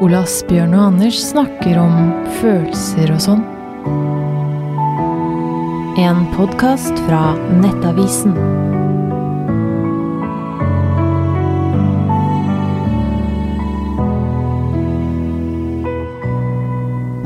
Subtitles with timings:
[0.00, 1.92] Ole Asbjørn og Anders snakker om
[2.38, 3.42] følelser og sånn.
[6.00, 8.32] En podkast fra Nettavisen.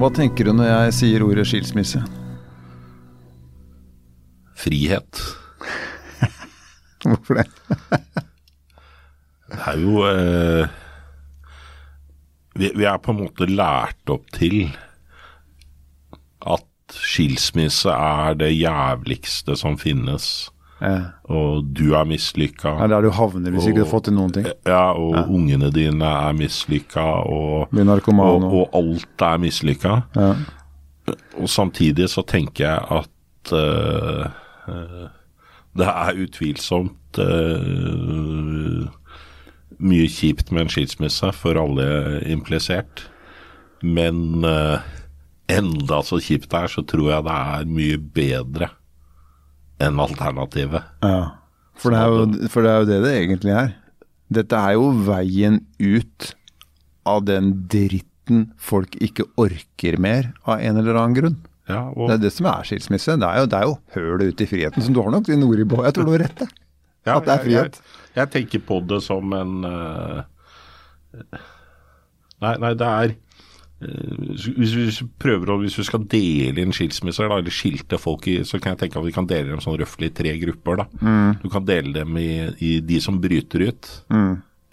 [0.03, 2.03] Hva tenker du når jeg sier ordet skilsmisse?
[4.67, 5.27] Frihet.
[7.07, 7.51] Hvorfor det?
[9.47, 10.81] Det er jo eh,
[12.55, 14.69] vi, vi er på en måte lært opp til
[16.45, 20.51] at skilsmisse er det jævligste som finnes.
[20.83, 21.15] Ja.
[21.33, 22.75] Og du er mislykka.
[22.83, 24.49] Ja, der du havner hvis ikke du har fått til noen ting.
[24.69, 30.03] Ja, og ungene dine er mislykka, og, og, og og alt er mislykka.
[30.19, 30.35] ja.
[31.37, 34.25] Og samtidig så tenker jeg at uh,
[34.73, 35.09] uh,
[35.77, 38.85] det er utvilsomt eh,
[39.83, 41.87] mye kjipt med en skilsmisse for alle
[42.31, 43.07] implisert.
[43.85, 44.85] Men uh,
[45.53, 48.71] enda så kjipt det er, så tror jeg det er mye bedre
[49.83, 50.93] enn alternativet.
[51.05, 51.41] ja.
[51.75, 53.73] For, det er jo, for det er jo det det egentlig er.
[54.35, 56.29] Dette er jo veien ut
[57.05, 61.41] av den dritten folk ikke orker mer av en eller annen grunn.
[61.69, 63.17] Ja, og, Det er det som er skilsmisse.
[63.21, 64.85] Det er jo, det er jo hølet ut i friheten.
[64.85, 65.85] som du har nok dine ord i båt.
[65.89, 66.64] Jeg tror du har rett, jeg.
[67.07, 67.81] Ja, at det er frihet.
[67.81, 70.23] Jeg, jeg tenker på det som en uh,
[72.43, 77.29] Nei, nei, det er eh, hvis vi prøver å, hvis vi skal dele inn skilsmisser,
[77.31, 79.79] da, eller skilte folk i, så kan jeg tenke at vi kan dele dem sånn
[79.81, 80.83] røftlig i tre grupper.
[80.83, 80.87] da.
[81.01, 81.31] Mm.
[81.45, 83.91] Du kan dele dem i, i de som bryter ut,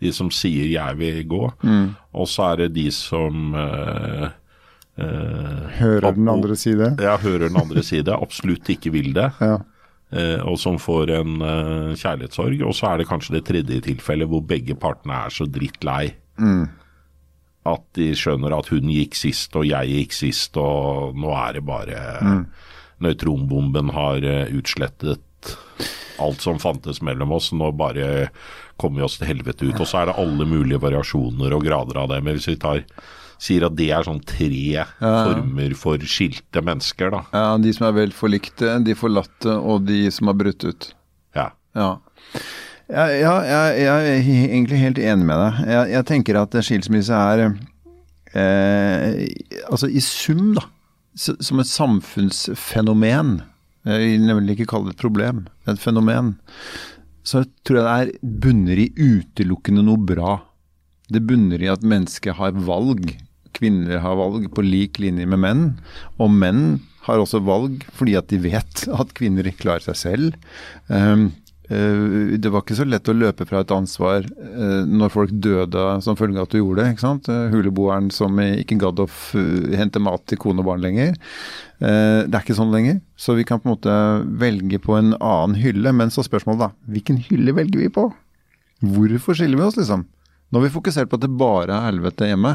[0.01, 1.95] de som sier 'jeg vil gå', Mm.
[2.13, 4.29] og så er det de som øh,
[4.97, 6.95] øh, Hører den andre side.
[6.99, 9.31] Ja, hører den andre side, absolutt ikke vil det.
[9.39, 9.57] Ja.
[10.11, 12.63] Eh, og som får en eh, kjærlighetssorg.
[12.67, 16.13] Og så er det kanskje det tredje tilfellet hvor begge partene er så drittlei.
[17.71, 21.65] At de skjønner at hun gikk sist, og jeg gikk sist, og nå er det
[21.67, 21.99] bare
[23.01, 25.55] Nøytronbomben har eh, utslettet
[26.21, 27.49] alt som fantes mellom oss.
[27.55, 28.27] Nå bare
[28.81, 29.79] kommer vi oss til helvete ut.
[29.79, 32.19] Og så er det alle mulige variasjoner og grader av det.
[32.25, 32.83] Men hvis vi tar,
[33.41, 37.21] sier at det er sånn tre former for skilte mennesker, da.
[37.33, 40.91] ja, de som er vel forlikte, de forlatte og de som har brutt ut.
[41.37, 41.49] Ja.
[41.77, 41.95] Ja.
[42.91, 45.61] Ja, ja jeg, jeg er egentlig helt enig med deg.
[45.71, 47.45] Jeg, jeg tenker at skilsmisse er
[48.35, 49.23] eh,
[49.69, 50.67] Altså i sum, da.
[51.17, 53.39] Som et samfunnsfenomen.
[53.87, 56.35] Jeg vil nemlig ikke kalle det et problem, et fenomen.
[57.27, 60.37] Så tror jeg det er bunner i utelukkende noe bra.
[61.11, 63.11] Det bunner i at mennesket har valg.
[63.61, 65.67] Kvinner har valg på lik linje med menn.
[66.17, 70.37] Og menn har også valg fordi at de vet at kvinner klarer seg selv.
[70.87, 71.29] Um,
[71.69, 75.85] eh, det var ikke så lett å løpe fra et ansvar eh, når folk døde
[76.05, 76.95] som følge av at du gjorde det.
[76.95, 77.29] ikke sant?
[77.29, 79.09] Eh, Huleboeren som ikke gadd å
[79.77, 81.13] hente mat til kone og barn lenger.
[81.81, 82.99] Det er ikke sånn lenger.
[83.17, 83.93] Så vi kan på en måte
[84.37, 85.93] velge på en annen hylle.
[85.97, 86.91] Men så spørsmålet, da.
[86.93, 88.03] Hvilken hylle velger vi på?
[88.81, 90.05] Hvorfor skiller vi oss, liksom?
[90.51, 92.53] Nå har vi fokusert på at det bare er helvete hjemme.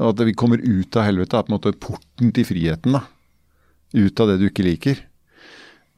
[0.00, 2.96] At vi kommer ut av helvete er på en måte porten til friheten.
[2.96, 3.02] da.
[3.92, 5.02] Ut av det du ikke liker.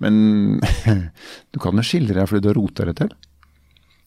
[0.02, 0.58] Men
[1.52, 3.12] du kan jo skille deg fordi du har rota det til.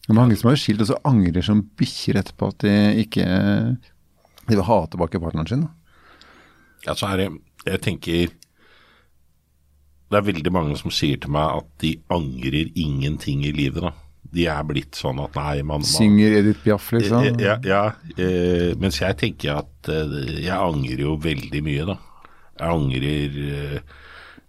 [0.08, 3.26] Det er mange som har skilt og så angrer som bikkjer etterpå at de ikke
[4.48, 5.66] De vil ha tilbake partneren sin.
[6.86, 7.30] Ja, så er det
[7.68, 8.30] Jeg tenker
[10.08, 13.92] Det er veldig mange som sier til meg at de angrer ingenting i livet, da.
[14.34, 17.30] De er blitt sånn at nei, man, man Synger Edith Piaf, liksom.
[17.40, 17.84] Ja, ja
[18.18, 21.98] eh, mens jeg tenker at eh, jeg angrer jo veldig mye, da.
[22.58, 23.80] Jeg angrer eh,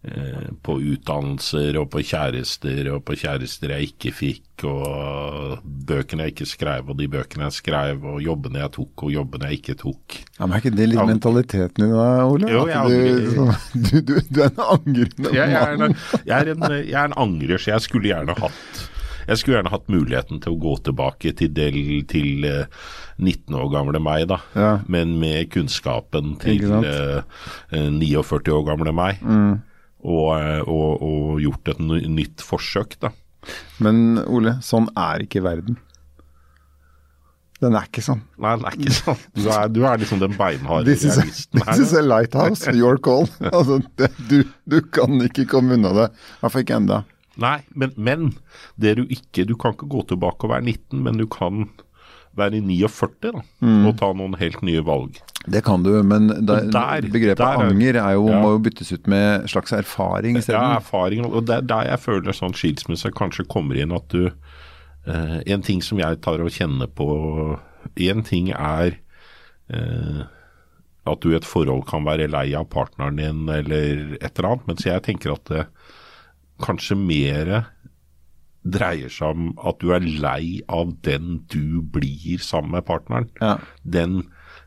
[0.08, 6.34] eh, på utdannelser og på kjærester og på kjærester jeg ikke fikk, og bøkene jeg
[6.34, 9.76] ikke skrev, og de bøkene jeg skrev, og jobbene jeg tok, og jobbene jeg ikke
[9.84, 10.18] tok.
[10.40, 12.50] Ja, men Er ikke det litt Ang- mentaliteten din da, Ole?
[12.50, 13.42] Jo, du,
[13.86, 17.12] du, du, du er en angrende Jeg, jeg, er en, jeg, er en, jeg er
[17.12, 18.86] en angrer, så jeg skulle gjerne hatt
[19.28, 21.78] jeg skulle gjerne hatt muligheten til å gå tilbake til, del,
[22.10, 22.66] til eh,
[23.20, 24.38] 19 år gamle meg, da.
[24.56, 24.70] Ja.
[24.88, 26.88] Men med kunnskapen til sant?
[26.88, 27.22] eh,
[27.76, 29.20] eh, 49 år gamle meg.
[29.22, 29.58] Mm.
[30.08, 33.12] Og, eh, og, og gjort et nytt forsøk, da.
[33.82, 35.78] Men Ole, sånn er ikke verden.
[37.58, 38.20] Den er ikke sånn.
[38.38, 39.22] Nei, den er ikke sånn.
[39.34, 41.72] Du er, du er liksom den beinharde This is, realisten her.
[41.72, 43.26] this is a lighthouse, your call.
[43.50, 44.36] Altså, det, du,
[44.70, 46.04] du kan ikke komme unna det.
[46.14, 47.00] I hvert fall ikke enda.
[47.38, 48.32] Nei, men, men
[48.80, 51.68] det du ikke Du kan ikke gå tilbake og være 19, men du kan
[52.38, 53.86] være i 49 da, Mm.
[53.88, 55.16] og ta noen helt nye valg.
[55.50, 58.40] Det kan du, men der, der- begrepet der er- anger er jo, Ja.
[58.42, 62.32] må jo byttes ut med slags erfaring Ja, erfaring, og det er der jeg føler
[62.36, 64.26] sånn skilsmisse kanskje kommer inn at du
[65.06, 67.58] eh, En ting som jeg tar og kjenner på
[67.96, 68.98] En ting er
[69.70, 70.22] eh,
[71.06, 74.66] at du i et forhold kan være lei av partneren din eller et eller annet.
[74.68, 75.66] Mens jeg tenker at det
[76.62, 77.66] kanskje mer
[78.68, 83.28] dreier seg om at du er lei av den du blir sammen med partneren.
[83.40, 83.56] Ja.
[83.84, 84.24] Den,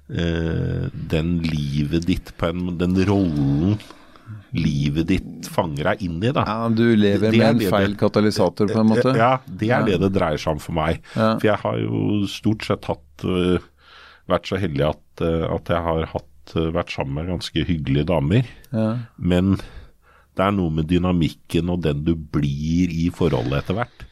[0.10, 3.78] eh, den livet ditt på en Den rollen
[4.56, 6.44] livet ditt fanger deg inn i, da.
[6.48, 9.16] ja, du lever Det- det med en feil det- katalysator, på en måte.
[9.16, 11.02] Ja, det er det det dreier seg om for meg.
[11.16, 11.38] Ja.
[11.38, 13.60] For jeg har jo stort sett hatt uh,
[14.28, 18.06] vært så heldig at, uh, at jeg har hatt, uh, vært sammen med ganske hyggelige
[18.08, 18.46] damer.
[18.74, 18.98] Ja.
[19.18, 19.58] Men
[20.38, 24.06] det er noe med dynamikken og den du blir i forholdet etter hvert,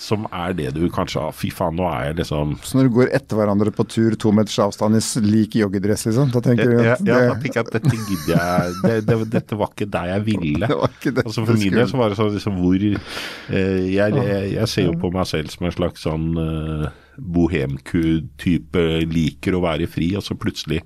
[0.00, 2.94] som er det du kanskje har Fy faen, nå er jeg liksom Så når du
[2.94, 6.78] går etter hverandre på tur to meters avstand i lik joggedress, liksom, da tenker du
[6.78, 9.90] at ja, da det, tenker jeg at dette gidder jeg det, det, Dette var ikke
[9.92, 10.70] der jeg ville.
[10.70, 13.84] det var ikke det Altså For min del så var det sånn liksom hvor eh,
[13.92, 16.88] jeg, jeg, jeg ser jo på meg selv som en slags sånn eh,
[17.20, 20.80] bohemku-type, liker å være fri, og så plutselig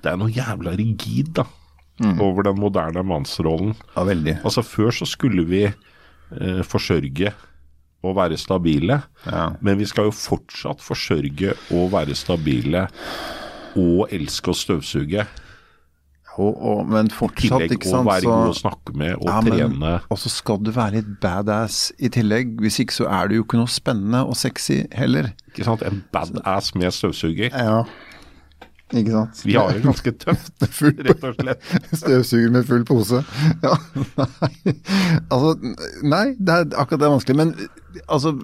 [0.00, 1.44] Det er noe jævla rigid, da.
[2.20, 3.74] Over den moderne mannsrollen.
[3.96, 4.34] ja, veldig.
[4.44, 7.32] Altså Før så skulle vi eh, forsørge
[8.04, 9.48] og være stabile, Ja.
[9.60, 12.86] men vi skal jo fortsatt forsørge og være stabile
[13.76, 15.24] og elske å støvsuge.
[16.36, 19.24] Og, og, men fortsatt, tillegg ikke å Og være så god å snakke med og
[19.30, 19.92] Ja, men- trene.
[20.12, 22.58] Og så skal du være litt badass i tillegg.
[22.60, 25.30] Hvis ikke så er du jo ikke noe spennende og sexy heller.
[25.48, 25.82] Ikke sant?
[25.82, 27.48] En badass med støvsuger.
[27.56, 27.84] Ja,
[28.94, 29.40] ikke sant.
[29.42, 30.66] Vi har det ganske tøft,
[31.08, 31.70] rett og slett.
[31.90, 33.22] Støvsuger med full pose.
[33.66, 33.74] Ja,
[34.20, 34.74] nei.
[35.32, 35.54] Altså,
[36.06, 37.38] nei, det er akkurat det er vanskelig.
[37.40, 37.54] Men
[38.06, 38.34] altså,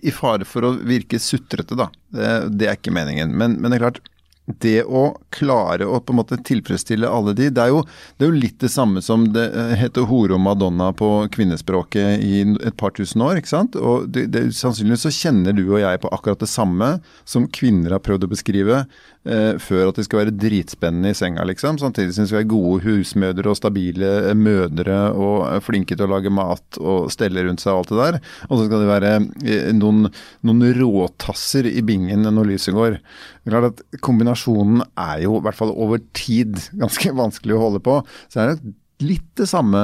[0.00, 1.90] i fare for å virke sutrete, da.
[2.14, 3.34] Det, det er ikke meningen.
[3.36, 4.00] Men, men det er klart,
[4.48, 7.82] det å klare å på en måte tilfredsstille alle de, det er jo,
[8.16, 12.24] det er jo litt det samme som det eh, heter hore og madonna på kvinnespråket
[12.24, 13.76] i et par tusen år, ikke sant?
[13.76, 16.94] Og det, det, sannsynligvis så kjenner du og jeg på akkurat det samme
[17.28, 18.80] som kvinner har prøvd å beskrive
[19.28, 21.80] eh, før at de skal være dritspennende i senga, liksom.
[21.82, 26.08] Samtidig som de skal være gode husmødre og stabile eh, mødre og er flinke til
[26.08, 28.20] å lage mat og stelle rundt seg og alt det der.
[28.48, 30.08] Og så skal de være eh, noen,
[30.48, 33.00] noen råtasser i bingen når lyset går.
[33.48, 38.00] Klart at Kombinasjonen er jo, i hvert fall over tid, ganske vanskelig å holde på.
[38.32, 39.78] Så er det litt det samme,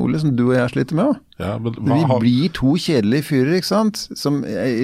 [0.00, 1.16] Ole, som du og jeg sliter med òg.
[1.40, 4.00] Ja, Vi har, blir to kjedelige fyrer, ikke sant?
[4.16, 4.38] Som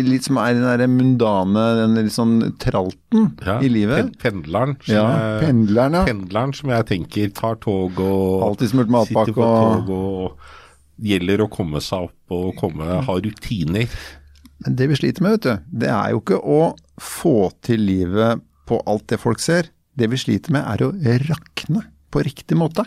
[0.05, 4.13] litt som er den derre mundane, den litt sånn tralten ja, i livet.
[4.21, 4.77] Pendleren.
[4.85, 9.41] Som Ja, jeg, Pendleren, pendleren som jeg tenker tar tog og Alltid smurt matpakke sitter
[9.41, 10.53] på og- tog og
[11.09, 13.89] gjelder å komme seg opp og komme, ha rutiner.
[14.65, 16.61] Men det vi sliter med, vet du, det er jo ikke å
[17.01, 17.35] få
[17.65, 19.71] til livet på alt det folk ser.
[19.97, 20.93] Det vi sliter med, er å
[21.31, 22.85] rakne på riktig måte.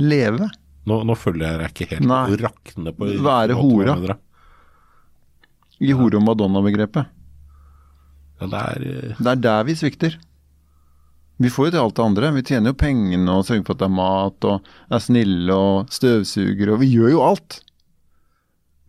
[0.00, 0.48] Leve.
[0.88, 2.06] Nå, nå følger jeg deg ikke helt.
[2.08, 2.22] Nei.
[2.34, 4.16] Å rakne på Være måte, Være hora.
[5.84, 7.10] I hore- og madonna-begrepet.
[8.40, 10.16] Ja, det er eh, Det er der vi svikter.
[11.42, 12.30] Vi får jo til alt det andre.
[12.36, 15.90] Vi tjener jo pengene og sørger for at det er mat og er snille og
[15.94, 17.60] støvsuger og Vi gjør jo alt.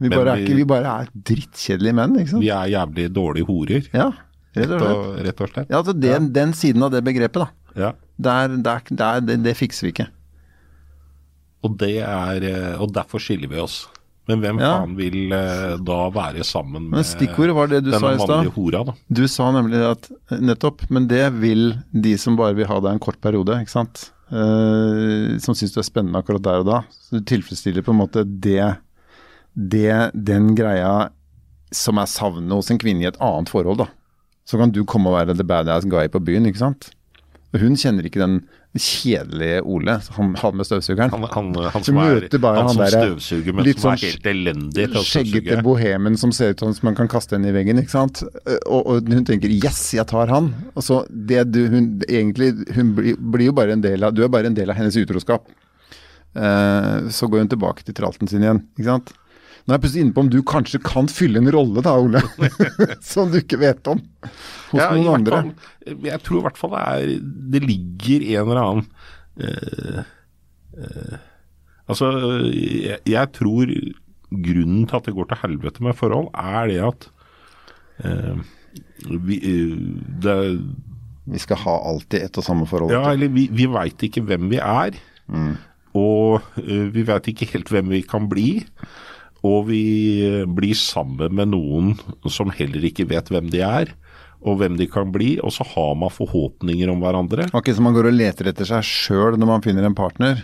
[0.03, 2.43] Vi bare vi- ikke, vi bare er drittkjedelige menn, ikke sant?
[2.43, 4.09] Vi er jævlig dårlige horer, Ja,
[4.55, 5.25] rett og slett.
[5.27, 5.69] rett og slett.
[5.69, 7.49] Ja, altså den, den siden av det begrepet, da.
[7.75, 7.91] Ja.
[8.17, 10.07] Der, der, der, det, det fikser vi ikke.
[11.65, 13.85] Og, det er, eh, og derfor skiller vi oss.
[14.29, 14.71] Men hvem Ja.
[14.79, 18.55] faen vil eh, da være sammen med Men stikkordet var det du sa denne mannlige
[18.55, 18.95] hora, da?
[19.13, 20.09] Du sa nemlig at
[20.41, 24.09] nettopp, men det vil de som bare vil ha deg en kort periode, ikke sant.
[24.33, 26.79] Uh, som syns du er spennende akkurat der og da.
[26.89, 28.71] Så du tilfredsstiller på en måte det,
[29.53, 31.11] det den greia
[31.75, 33.87] som er savnet hos en kvinne i et annet forhold, da.
[34.45, 36.91] Så kan du komme og være the badass guy på byen, ikke sant.
[37.55, 38.39] Og hun kjenner ikke den
[38.75, 41.13] kjedelige Ole, han, han med støvsugeren.
[41.13, 44.87] Han, han, han som er bare han som støvsuger, men som er sånn helt elendig
[44.89, 45.63] til å Skjeggete støvsuge.
[45.63, 48.25] bohemen som ser ut som man kan kaste henne i veggen, ikke sant.
[48.67, 50.51] Og, og hun tenker 'yes, jeg tar han'.
[50.75, 54.23] Og så det du, hun egentlig Hun blir, blir jo bare en del av Du
[54.23, 55.47] er bare en del av hennes utroskap.
[56.35, 59.15] Uh, så går hun tilbake til tralten sin igjen, ikke sant.
[59.65, 62.21] Nå er jeg plutselig inne på om du kanskje kan fylle en rolle da, Ole,
[63.11, 64.01] som du ikke vet om.
[64.69, 65.39] Hos Ja, noen andre.
[65.41, 67.13] fall, jeg tror i hvert fall det er
[67.55, 68.85] Det ligger en eller annen
[69.41, 70.03] eh,
[70.77, 71.15] eh,
[71.85, 72.09] Altså,
[72.49, 73.69] jeg, jeg tror
[74.45, 77.05] grunnen til at det går til helvete med forhold, er det at
[78.05, 78.39] eh,
[79.27, 79.37] vi,
[80.25, 80.37] det,
[81.29, 82.93] Vi skal ha alltid ett og samme forhold.
[82.93, 84.97] Ja, eller vi, vi veit ikke hvem vi er.
[85.95, 88.49] Og eh, vi veit ikke helt hvem vi kan bli.
[89.45, 89.81] Og vi
[90.25, 91.93] eh, blir sammen med noen
[92.31, 93.91] som heller ikke vet hvem de er,
[94.45, 95.35] og hvem de kan bli.
[95.45, 97.47] Og så har man forhåpninger om hverandre.
[97.51, 100.43] Akkurat som man går og leter etter seg sjøl når man finner en partner.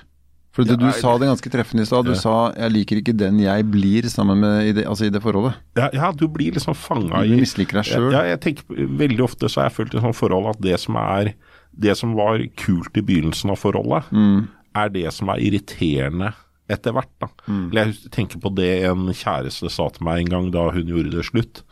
[0.52, 2.04] For du, du Ja, sa det ganske treffende i stad.
[2.04, 2.20] Du Ja.
[2.20, 5.54] sa 'jeg liker ikke den jeg blir' sammen med i det, altså i det forholdet.
[5.78, 8.12] Ja, ja du blir liksom fanga Du misliker deg sjøl.
[8.12, 10.96] Ja, jeg tenker Veldig ofte så har jeg følt i sånne forhold at det som
[10.98, 11.34] er
[11.80, 14.50] Det som var kult i begynnelsen av forholdet, Mm.
[14.76, 16.34] er det som er irriterende
[16.74, 17.12] etter hvert.
[17.22, 17.32] da.
[17.48, 17.66] Mm.
[17.76, 21.28] Jeg tenker på det en kjæreste sa til meg en gang da hun gjorde det
[21.28, 21.64] slutt.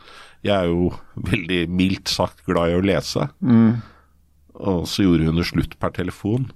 [0.46, 0.92] Jeg er jo
[1.30, 3.28] veldig mildt sagt glad i å lese.
[3.44, 3.80] Mm.
[4.60, 6.48] Og så gjorde hun det slutt per telefon.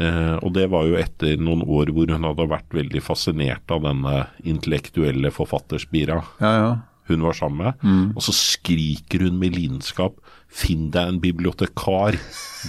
[0.00, 3.82] Eh, og det var jo etter noen år hvor hun hadde vært veldig fascinert av
[3.84, 4.14] denne
[4.48, 6.70] intellektuelle forfatterspira Ja, ja.
[7.10, 7.80] Hun var sammen med.
[7.86, 8.04] Mm.
[8.16, 10.18] Og så skriker hun med lidenskap
[10.50, 12.16] 'Finn deg en bibliotekar,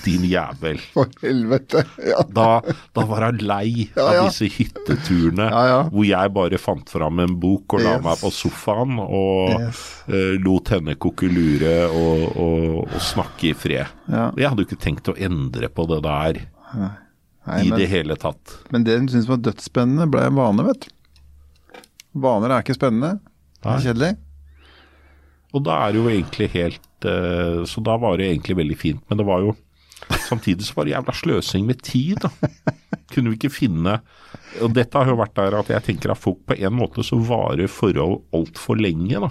[0.05, 0.77] din jævel'.
[0.93, 1.81] For helvete.
[2.05, 2.21] Ja.
[2.29, 2.61] Da,
[2.93, 5.79] da var hun lei Ja, av disse hytteturene Ja, ja.
[5.89, 8.03] hvor jeg bare fant fram en bok og la Yes.
[8.05, 9.81] meg på sofaen og Yes.
[10.13, 13.89] uh, lot henne kokkelure og, og, og snakke i fred.
[14.07, 14.29] Ja.
[14.37, 16.43] Jeg hadde jo ikke tenkt å endre på det der
[16.77, 18.59] Nei, i men, det hele tatt.
[18.69, 20.91] men det hun syntes var dødsspennende, ble en vane, vet du.
[22.21, 23.15] Vaner er ikke spennende.
[23.63, 24.17] Det er kjedelig.
[25.51, 29.03] Og da er det jo egentlig helt uh, Så da var det egentlig veldig fint.
[29.09, 29.55] Men det var jo
[30.25, 32.31] Samtidig så var det jævla sløsing med tid, da.
[33.13, 33.99] Kunne vi ikke finne
[34.63, 37.19] Og dette har jo vært der at jeg tenker at folk på en måte så
[37.21, 39.29] varer forhold altfor lenge, da.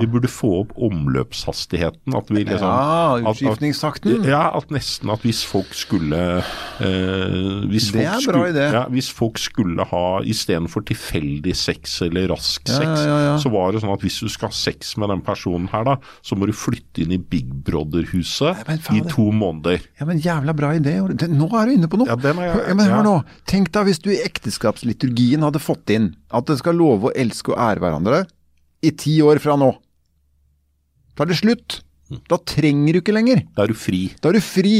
[0.00, 2.14] Vi burde få opp omløpshastigheten.
[2.16, 4.24] At vi liksom Ja, utskiftningstakten.
[4.26, 6.42] Ja, at nesten at hvis folk skulle
[6.80, 8.64] eh, hvis Det folk er bra idé.
[8.74, 13.34] Ja, hvis folk skulle ha istedenfor tilfeldig sex eller rask Ja, sex, ja, ja.
[13.38, 15.96] så var det sånn at hvis du skal ha sex med den personen her, da,
[16.22, 18.64] så må du flytte inn i Big Brother-huset
[18.96, 19.80] i to måneder.
[20.00, 20.96] Ja, men jævla bra idé.
[21.14, 22.08] Det, nå er du inne på noe.
[22.10, 23.02] Ja, den er jeg- men hør ja.
[23.06, 23.16] nå.
[23.46, 27.52] Tenk deg hvis du i ekteskapsliturgien hadde fått inn at det skal love å elske
[27.54, 28.24] og ære hverandre
[28.82, 29.72] i ti år fra nå.
[31.16, 31.80] Da er det slutt.
[32.30, 33.42] Da trenger du ikke lenger.
[33.56, 34.04] Da er du fri.
[34.22, 34.76] Da er du fri.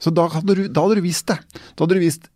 [0.00, 1.38] Så da hadde du, da hadde du vist det.
[1.76, 2.28] Da hadde du vist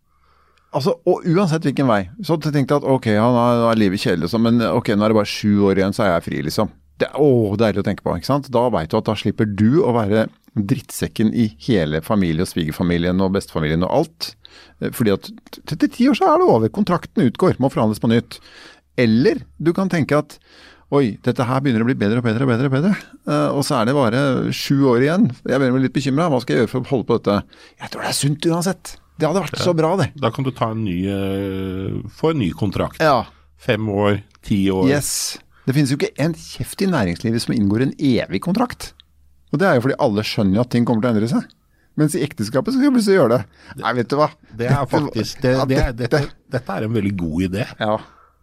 [0.76, 2.02] Altså, og Uansett hvilken vei.
[2.26, 5.08] Så tenkte jeg at ok, ja, nå er- livet kjedelig, sånn, men ok, nå er
[5.14, 6.68] det bare sju år igjen, så er jeg fri, liksom.
[7.00, 8.12] Det er å, deilig å tenke på.
[8.18, 8.50] ikke sant?
[8.52, 10.26] Da veit du at da slipper du å være
[10.58, 14.34] drittsekken i hele familie og svigerfamilien og bestefamilien og alt.
[14.82, 15.30] Eh, Fordi at
[15.72, 16.68] etter ti år så er det over.
[16.68, 17.56] Kontrakten utgår.
[17.62, 18.40] Må forhandles på nytt.
[18.98, 20.36] Eller du kan tenke at
[20.94, 22.68] Oi, dette her begynner å bli bedre og bedre og bedre.
[22.68, 22.92] og bedre.
[23.26, 24.20] Uh, og så er det bare
[24.54, 25.24] sju år igjen.
[25.42, 26.28] Jeg begynner å bli litt bekymra.
[26.30, 27.38] Hva skal jeg gjøre for å holde på dette?
[27.82, 28.92] Jeg tror det er sunt uansett.
[29.16, 30.10] Det hadde vært så bra, det.
[30.20, 33.02] Da kan du ta en ny, uh, få en ny kontrakt.
[33.02, 33.24] Ja.
[33.58, 34.86] Fem år, ti år.
[34.92, 35.10] Yes.
[35.66, 38.92] Det finnes jo ikke en kjeft i næringslivet som inngår en evig kontrakt.
[39.50, 41.48] Og det er jo fordi alle skjønner at ting kommer til å endre seg.
[41.96, 43.44] Mens i ekteskapet så skal vi plutselig gjøre det.
[43.80, 44.28] Nei, vet du hva.
[44.54, 46.20] Det er faktisk det, Ja, det, dette- dette,
[46.52, 47.64] dette er en veldig god idé.
[47.80, 47.96] Ja,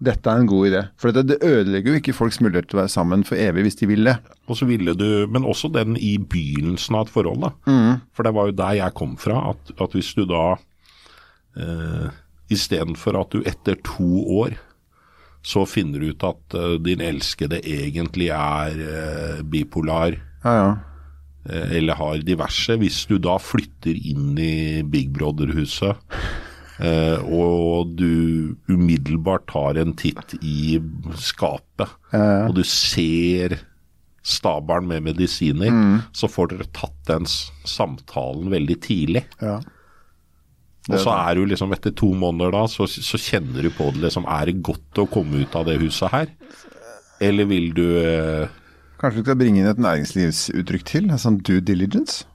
[0.03, 0.81] dette er en god idé.
[0.99, 3.79] For det, det ødelegger jo ikke folks mulighet til å være sammen for evig hvis
[3.79, 4.17] de vil det.
[4.51, 7.41] Og så ville du, Men også den i begynnelsen av et forhold.
[7.45, 7.53] da.
[7.69, 8.03] Mm.
[8.13, 9.39] For det var jo der jeg kom fra.
[9.53, 10.43] At, at hvis du da
[11.57, 12.11] eh,
[12.53, 14.59] Istedenfor at du etter to år
[15.43, 20.69] så finner du ut at uh, din elskede egentlig er uh, bipolar Ja, ja.
[21.49, 22.77] eh, eller har diverse.
[22.79, 25.99] Hvis du da flytter inn i Big Brother-huset
[26.83, 30.79] og du umiddelbart tar en titt i
[31.15, 33.55] skapet, og du ser
[34.23, 35.71] stabelen med medisiner,
[36.15, 39.23] så får dere tatt den samtalen veldig tidlig.
[39.41, 39.61] ja.
[40.91, 44.03] Og så er du liksom etter to måneder da, så, så kjenner du på det
[44.03, 46.33] liksom, er det godt å komme ut av det huset her?
[47.23, 48.51] Eller vil du eh,
[48.99, 52.27] Kanskje du skal bringe inn et næringslivsuttrykk til, sånn due diligence?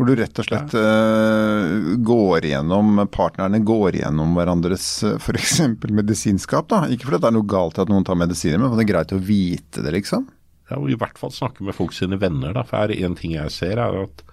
[0.00, 5.58] Hvor du rett og slett uh, går igjennom, partnerne går igjennom hverandres uh, f.eks.
[6.00, 6.70] medisinskap.
[6.72, 6.86] da.
[6.88, 9.18] Ikke fordi det er noe galt at noen tar medisiner, men det er greit å
[9.20, 10.24] vite det, liksom.
[10.70, 12.54] Ja, og i hvert fall snakke med folk sine venner.
[12.56, 12.64] Da.
[12.64, 14.24] For er det én ting jeg ser, er at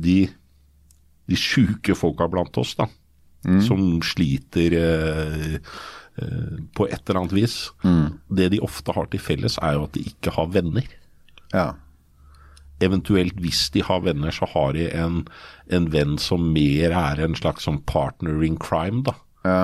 [0.00, 0.16] de,
[1.28, 2.88] de sjuke folka blant oss, da,
[3.68, 7.58] som sliter eh, eh, på et eller annet vis,
[8.32, 10.88] det de ofte har til felles, er jo at de ikke har venner.
[11.52, 11.68] Ja.
[12.80, 15.20] Eventuelt hvis de har venner, så har de en,
[15.68, 19.14] en venn som mer er en slags sånn partner in crime, da.
[19.44, 19.60] ja.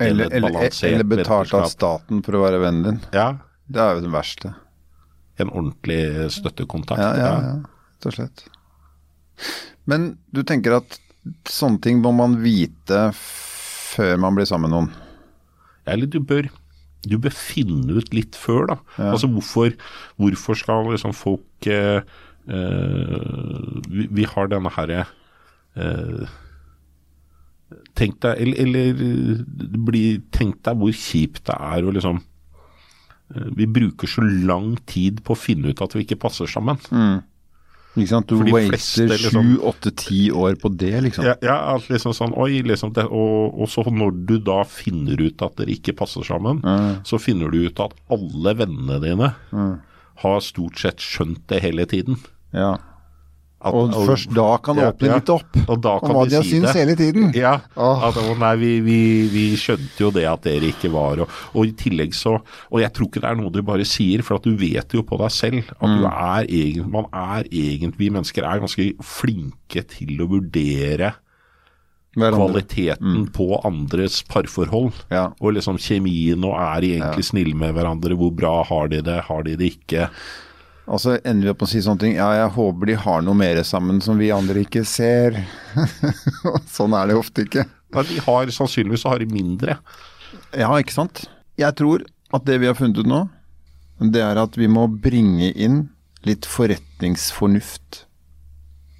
[0.00, 0.54] Eller Eller,
[0.88, 3.00] eller, betalt av staten for å være vennen din.
[3.12, 3.34] Ja,
[3.68, 4.54] Det er jo det verste.
[5.36, 7.00] en ordentlig støttekontakt.
[7.02, 7.52] Ja, ja, ja.
[8.00, 8.44] Rett og slett.
[9.84, 10.96] Men du tenker at
[11.48, 14.90] sånne ting må man vite før man blir sammen med noen?
[15.84, 16.48] Eller du bør,
[17.04, 18.78] du bør finne ut litt før, da.
[19.10, 19.76] Altså hvorfor,
[20.16, 22.00] hvorfor skal liksom folk eh,
[22.50, 25.04] vi, vi har denne herre
[25.78, 26.24] eh,
[27.94, 33.68] Tenk deg eller, eller blir, tenk deg hvor kjipt det er å liksom eh, Vi
[33.70, 36.80] bruker så lang tid på å finne ut at vi ikke passer sammen.
[36.82, 37.22] Sant?
[38.30, 38.36] Du
[38.70, 41.24] fleste, sju, liksom- åtte, ti år på det, liksom.
[41.26, 45.42] Ja, ja liksom sånn, oi, liksom det, og, og så når du da finner ut
[45.42, 46.62] at dere ikke passer sammen,
[47.06, 49.32] så finner du ut at alle vennene dine
[50.22, 52.18] har stort sett skjønt det hele tiden.
[52.52, 52.76] Ja.
[53.62, 55.16] At, Og først da kan det Ja, åpne ja.
[55.18, 57.26] litt opp Og da om kan hva de de har si syntes hele tiden.
[57.36, 58.00] Ja, Oh.
[58.08, 58.96] at å nei, vi, vi,
[59.28, 62.38] vi skjønte jo det at dere ikke var og, og i tillegg så
[62.72, 65.02] Og jeg tror ikke det er noe du bare sier, for at du vet jo
[65.04, 65.98] på deg selv at Mm.
[66.00, 71.12] du er egen, Man er egentlig Vi mennesker er ganske flinke til å vurdere
[72.16, 72.40] Hverandre.
[72.48, 74.90] kvaliteten på andres parforhold.
[75.04, 75.12] Mm.
[75.14, 75.26] Ja.
[75.38, 79.44] Og liksom kjemien, og er egentlig snille med hverandre, hvor bra har de det, har
[79.46, 80.08] de det ikke?
[80.90, 82.14] Og så ender vi opp med å si sånne ting.
[82.18, 85.36] Ja, jeg håper de har noe mer sammen som vi andre ikke ser.
[86.76, 87.66] sånn er det ofte ikke.
[87.94, 89.78] Nei, de har Sannsynligvis har de mindre.
[90.50, 91.24] Ja, ikke sant?
[91.58, 92.02] Jeg tror
[92.34, 93.24] at det vi har funnet ut nå,
[94.00, 95.84] det er at vi må bringe inn
[96.26, 98.04] litt forretningsfornuft.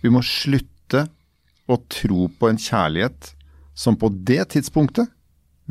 [0.04, 1.06] Vi må slutte
[1.70, 3.32] å tro på en kjærlighet
[3.78, 5.10] som på det tidspunktet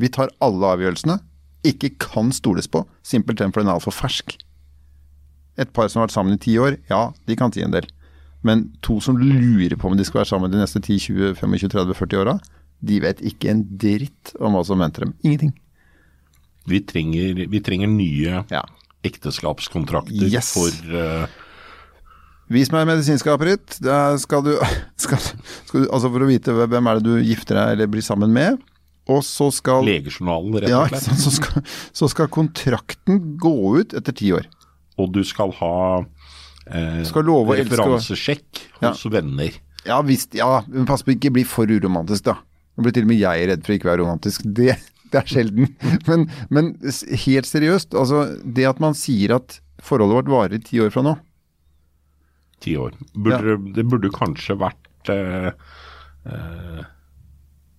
[0.00, 1.18] vi tar alle avgjørelsene,
[1.66, 4.38] ikke kan stoles på, simpelthen fordi den er altfor fersk.
[5.60, 7.86] Et par som har vært sammen i ti år, ja, de kan si en del.
[8.46, 11.68] Men to som lurer på om de skal være sammen de neste 10, 20, 25,
[11.74, 12.38] 30, 40 åra,
[12.80, 15.12] de vet ikke en dritt om hva som venter dem.
[15.26, 15.52] Ingenting.
[16.70, 18.62] Vi trenger, vi trenger nye Ja.
[19.04, 20.52] ekteskapskontrakter Yes.
[20.56, 21.26] for uh...
[22.50, 23.76] Vis meg medisinskapet ditt.
[24.24, 24.54] Skal du,
[25.04, 28.02] skal, skal du Altså for å vite hvem er det du gifter deg eller blir
[28.02, 28.58] sammen med.
[29.10, 31.06] Og så skal legejournalen, rett og slett.
[31.10, 31.62] Ja, Så, skal,
[31.96, 34.48] så skal kontrakten gå ut etter ti år.
[35.00, 35.74] Og du skal ha
[36.68, 39.56] eh, Skal love referansesjekk hos venner.
[39.88, 42.36] Ja visst, ja, men pass på ikke bli for uromantisk, da.
[42.76, 44.44] Nå blir til og med jeg redd for ikke å være romantisk.
[44.44, 44.76] Det,
[45.12, 45.72] det er sjelden.
[46.08, 46.70] Men, men
[47.24, 51.16] helt seriøst, altså det at man sier at forholdet vårt varer ti år fra nå.
[52.60, 52.96] Ti år.
[53.16, 55.50] Burde, Det burde kanskje vært eh,
[56.28, 56.80] eh,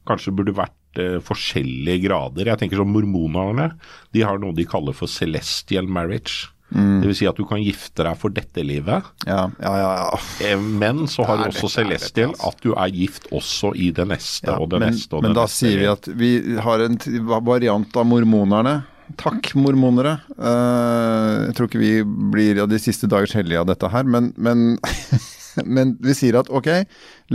[0.10, 2.50] Kanskje burde vært eh, forskjellige grader.
[2.50, 3.72] Jeg tenker som Mormonerne
[4.16, 6.50] de har noe de kaller for celestial marriage.
[6.72, 7.02] Mm.
[7.02, 9.90] Det vil si at du kan gifte deg for dette livet, Ja, ja, ja.
[10.08, 10.20] ja.
[10.48, 13.90] eh, men så har du også dette celestial dette, at du er gift også i
[13.92, 15.66] det neste Ja, og det men, neste og men det da neste.
[15.66, 16.32] sier vi at vi
[16.64, 16.96] har en
[17.44, 18.78] variant av mormonerne.
[19.20, 20.14] Takk, mormonere.
[20.40, 21.92] Uh, jeg tror ikke vi
[22.32, 24.78] blir av de siste dagers hellige av dette her, men, men,
[25.76, 26.70] men vi sier at ok,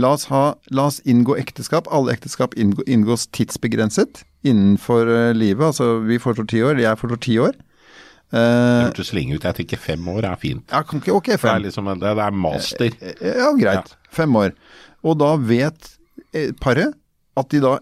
[0.01, 1.85] la oss, ha, la oss inngå ekteskap.
[1.93, 5.69] Alle ekteskap inngå, inngås tidsbegrenset innenfor eh, livet.
[5.69, 7.53] Altså vi foreslår ti år, jeg foreslår ti år.
[8.31, 9.45] Det Eh, hørtes lenge ut.
[9.47, 10.65] Jeg tenker fem år er fint.
[10.71, 11.47] ja, kan ikke, ok, fem.
[11.47, 12.97] det er liksom det, det er master.
[13.23, 13.93] Ja, greit.
[14.11, 14.51] Fem år.
[15.07, 15.93] Og da vet
[16.33, 16.91] eh, paret
[17.37, 17.77] at de da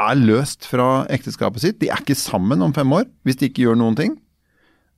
[0.00, 1.78] er løst fra ekteskapet sitt.
[1.82, 4.16] De er ikke sammen om fem år hvis de ikke gjør noen ting.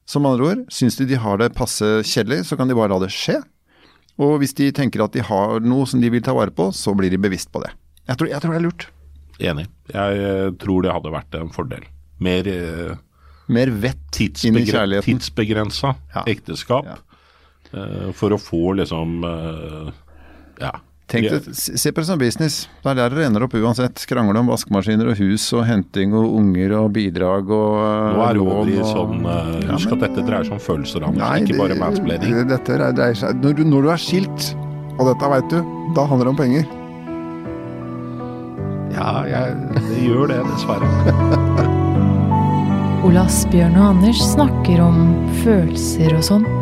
[0.07, 3.01] Som andre ord, syns de de har det passe kjedelig, så kan de bare la
[3.03, 3.41] det skje.
[4.21, 6.95] Og hvis de tenker at de har noe som de vil ta vare på, så
[6.95, 7.73] blir de bevisst på det.
[8.07, 8.87] Jeg tror, jeg tror det er lurt.
[9.43, 9.65] Enig.
[9.91, 11.83] Jeg eh, tror det hadde vært en fordel.
[12.23, 12.93] Mer eh,
[13.53, 15.19] Mer vett inn i kjærligheten.
[15.19, 16.25] tidsbegrensa Ja.
[16.27, 16.87] ekteskap.
[16.89, 16.97] Ja.
[17.75, 19.93] Uh, for å få liksom uh,
[20.61, 20.73] Ja.
[21.07, 22.55] Tenk deg, se på det som business.
[22.81, 24.01] Det er der det ender opp uansett.
[24.09, 28.39] Krangle om vaskemaskiner og hus og henting og unger og bidrag og eh, Nå er
[28.39, 31.77] det over i sånn uh, Husk at dette dreier seg om følelser, Anders, ikke bare
[31.77, 32.41] mansplaining.
[32.49, 34.51] Dette dreier seg når du, når du er skilt,
[34.97, 35.61] og dette veit du,
[35.99, 36.69] da handler det om penger.
[38.95, 41.43] Ja, jeg, det gjør det, dessverre.
[43.05, 45.01] Ole Asbjørn og Anders snakker om
[45.43, 46.54] følelser og sånn.